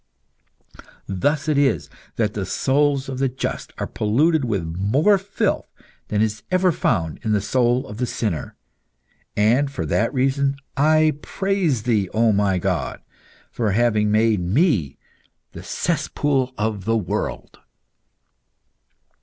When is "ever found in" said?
6.49-7.33